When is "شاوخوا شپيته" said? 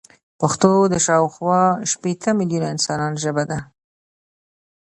1.05-2.29